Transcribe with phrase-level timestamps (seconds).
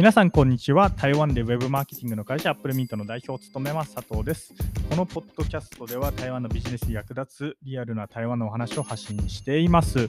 [0.00, 0.88] 皆さん、こんにちは。
[0.88, 4.54] 台湾でウェブマーケティングの会社、アップルミートの代表を務めます、佐藤です。
[4.88, 10.08] このポッドキャストでは、台湾のビジネスに役立つリアルな台湾のお話を発信しています。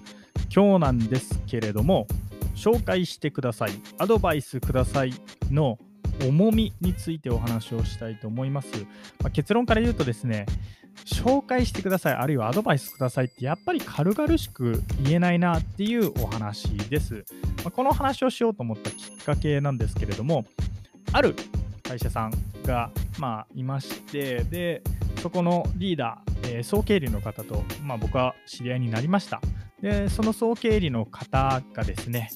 [0.50, 2.08] 今日なんですけれども、
[2.56, 5.14] 紹介してください、アドバイスください
[5.52, 5.78] の
[6.26, 8.70] 重みについてお話をしたいと思います。
[9.20, 10.46] まあ、結論から言うとですね、
[11.04, 17.26] 紹介してください、あるいはアドバイスくださいってやっぱり軽々しく言えないなっていうお話です。
[17.64, 20.46] まあ、この話をしようと思ったきっかけなんですけれども、
[21.12, 21.36] ある
[21.84, 22.34] 会社さん
[22.66, 24.82] が、まあ、いまして、で、
[25.22, 29.42] そこのリーダー、えー総経理の方と、まあ、僕は知り合いになりました。
[29.82, 32.30] で、その総経理の方がですね、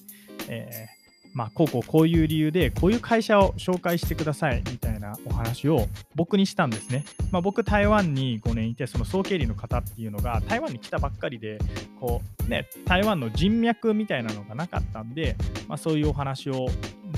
[0.47, 0.87] え
[1.35, 7.03] まあ、こうこうこういう理由でこういう会社を紹介してくださいみたいなお話を僕にしたんですね。
[7.29, 11.59] まあ、僕台湾に5年いてその総経理の方っていうのが台湾に来たばっかりで
[11.99, 15.35] こう、ね、台湾の人脈みたいなのがなかったんで、
[15.67, 16.67] まあ、そういうお話を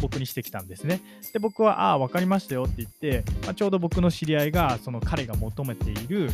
[0.01, 0.99] 僕にしてきたんですね。
[1.31, 6.31] で僕は「ああ分かりましたよ」って言って、まあ、ちょうど僕の知り合いがその彼が求めている、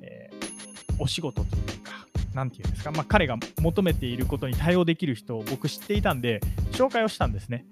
[0.00, 0.46] えー
[0.98, 1.62] お仕事という
[2.36, 2.40] か。
[2.40, 6.40] なんていうんですか、まあ、彼が求めていることに対応できる人を僕知っていたんで、
[6.72, 7.64] 紹介をしたんですね。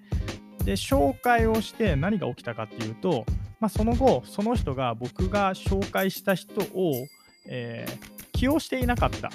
[0.65, 3.27] で、紹介をして何が起きたかっていうと、
[3.61, 7.07] まあ、その後、その人が僕が紹介した人を、
[7.47, 9.31] えー起用していなかった。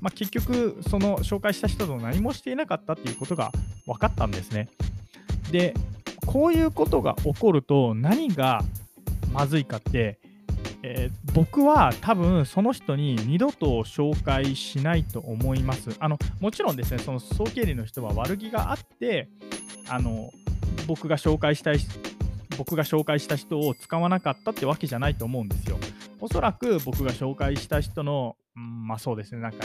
[0.00, 3.52] まあ、結局、その紹介した人と何もしていなかったっていうことが
[3.86, 4.68] 分かったんですね。
[5.52, 5.74] で、
[6.26, 8.62] こういうことが起こると何が
[9.32, 10.18] まずいかって、
[10.82, 15.94] えー僕は多分その人に二度と紹介しないと思います。
[16.00, 19.28] あのもちろんですね、その総経理の人は悪気があって、
[19.88, 20.30] あの
[20.88, 21.78] 僕が紹介したい
[22.56, 25.78] 僕が紹介した人を使わなかったってわけじゃないと思うんですよ。
[26.18, 29.64] おそらく僕が紹介した人の、うんまあそうですね、なんか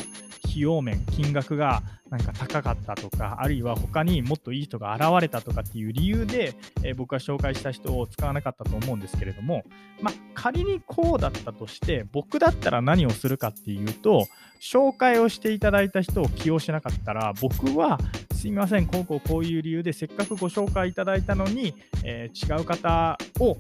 [0.54, 9.64] 費用面、金額がなんか高かったとか、あるいは他にもっといい人が現れたとかっていう理由で、えー僕が紹介した人を使わなかったと思うんですけれども、
[10.00, 14.28] まあ、仮にこうだったとして、僕だったら何をするかっていうと、
[14.62, 18.00] 紹介をしていただいた人を起用しなかったら、僕は
[18.32, 21.74] すみません、こうこうこういう理由でせっかくご紹介いただいたのに、
[22.04, 23.58] えー違う方を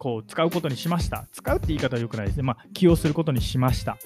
[0.00, 1.26] こう使うことにしました。
[1.30, 2.42] 使うって言い方は良くないですね。
[2.42, 3.92] まあ、起用することにしました。
[3.92, 3.96] っ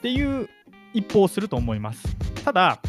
[0.00, 0.48] ていう
[0.94, 2.02] 一報すると思います。
[2.44, 2.80] ただ、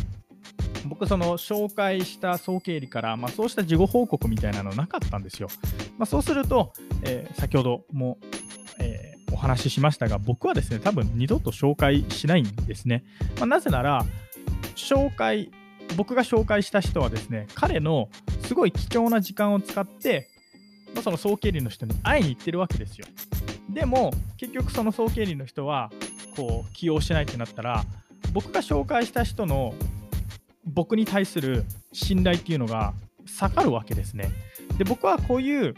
[0.86, 5.48] 僕、その紹介した総経理から、まあ、そうした事後報告みたいなのなかったんですよ。
[5.98, 8.18] まあ、そうすると、えー先ほども、
[8.80, 13.04] えーお話ししましたが、僕はですね、多分二度と紹介しないんですね。
[13.38, 14.06] まあ、なぜなら、
[14.76, 15.50] 紹介、
[15.98, 18.10] 僕が紹介した人はですね、彼の
[18.46, 20.28] すごい貴重な時間を使って、
[20.96, 23.08] ま、その総経理の人に会いに行ってるわけですよ。
[23.70, 25.90] でも、結局その総経理の人は、
[26.36, 27.84] こう、起用しないってなったら、
[28.34, 29.74] 僕が紹介した人の
[30.66, 32.94] 僕に対する信頼っていうのが
[33.26, 34.32] 下がるわけですね。
[34.78, 35.76] で、僕はこういう、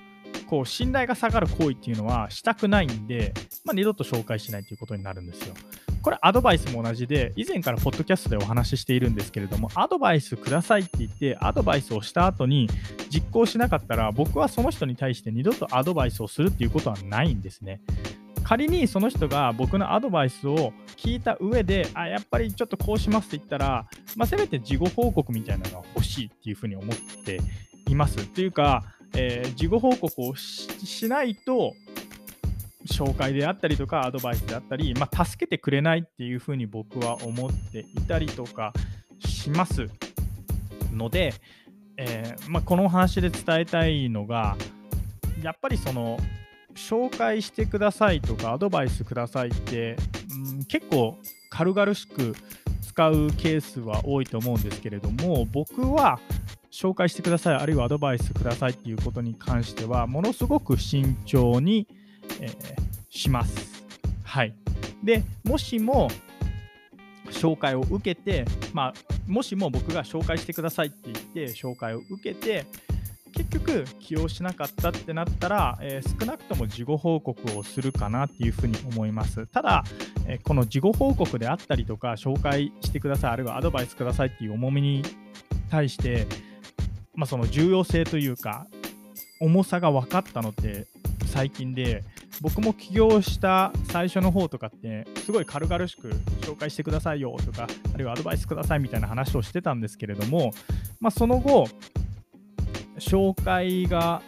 [0.47, 3.33] こう、信頼が下がる行為っていうのはしたくないんで、
[3.63, 5.55] まあ、二度と紹介しないということになるんですよ。
[6.05, 12.69] これアドバイスも同じで、以前からポッドキャストでお話ししているんですけれども、アドバイスくださいって言って、アドバイスをした後に
[13.09, 17.81] 実行しなかったら、僕はその人に対して二度とアドバイスをするっていうことはないんですね。
[18.45, 26.95] 仮にその人が僕のアドバイスを聞いた上で、あ、やっぱりちょっとこうしますって言ったら、まあ、せめて事後報告みたいなのが欲しいっていうふうに思っ
[27.25, 27.39] て
[27.87, 28.19] います。
[28.19, 28.83] っていうか、
[29.15, 31.73] えー事後報告をししないと、
[32.85, 38.73] 紹介であったりとかアドバイスであったり、まあ、助けてくれないっていうふうに僕は思っていたりとか
[39.19, 39.89] します
[40.93, 41.33] ので、
[41.97, 44.55] えーまあ、このお話で伝えたいのが
[45.41, 46.19] やっぱりその
[46.75, 49.97] 紹介してくださいとかアドバイスくださいって、
[50.51, 51.17] うん、結構
[51.49, 52.35] 軽々しく
[52.81, 56.19] 使うケースは多いと思うんですけれども僕は
[56.71, 61.87] 紹介してくださいあるいはアドバイスくださいっていうことに関してはものすごく慎重に、
[62.41, 63.85] えーします。
[64.23, 64.53] はい。
[65.03, 66.09] で、もしも
[67.31, 68.93] 紹介を受けて、まあ、
[69.27, 72.65] もしも僕が紹介してくださいって言って紹介を受けて、
[73.35, 79.45] 結局起用しなかったってなったら、えー少なくとも事後報告をするかなっていうふうに思います。
[79.47, 79.83] ただ、
[80.25, 85.03] えーこの事後報告であったりとか、紹介してください、あるいはアドバイスくださいっていう重みに
[85.69, 86.25] 対して、
[87.13, 88.67] まあ、その重要性というか、
[89.41, 90.87] 重さが分かったのって
[91.25, 92.03] 最近で、
[92.41, 96.09] 僕も起業した最初の方とかって、すごい軽々しく
[96.41, 100.53] 紹介してくださいよとか、あるいはアドバイスくださいみたいな話をしてたんですけれども、
[101.01, 101.67] まあ、その後、
[102.97, 104.21] 紹介が、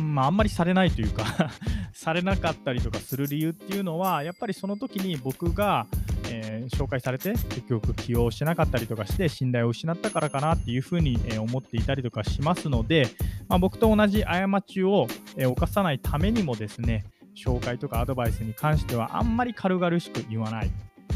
[0.00, 1.24] まあ、あんまりされないというか
[1.92, 5.86] されなかったりとかする理由っていうのは、やっぱりその時に僕が、
[6.30, 13.08] えー紹介されて結局起用しなかったりとかして信頼を失ったからかなっていうふうに、えー思っていたりとかしますので、
[13.48, 17.04] まあ、僕と同じ過ちを、えー犯さないためにもですね
[17.34, 20.70] 紹介とかアドバイスに関してはあんまり軽々しく言わない、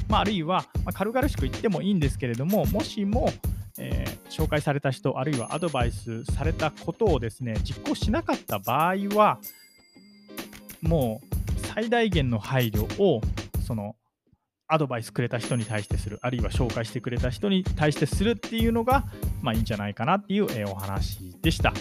[0.08, 3.30] まあ、あるいは、まあ軽々しく言ってもいいんですけれどももしも、
[3.78, 9.38] えー紹介された人あるいはアドバイスされたことをですね実行しなかった場合は
[10.82, 13.20] もう最大限の配慮を
[13.64, 13.94] その
[14.66, 19.04] アドバイスくれた人に対してするあるいは紹介してくれた人に対してするっていうのが
[19.40, 21.72] まあいいんじゃないかなっていう、えーお話でした。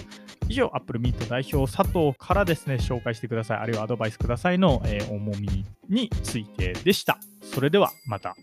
[0.49, 7.17] 以上 Apple Meet 代表佐藤からですね紹介してくださいあるいはアドバイスくださいの、えー重みについてでした。
[7.41, 8.35] それではまた。